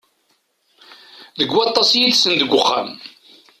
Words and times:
Deg 1.39 1.49
waṭas 1.55 1.91
yid-sen 1.99 2.33
deg 2.39 2.51
uxxam. 2.59 2.89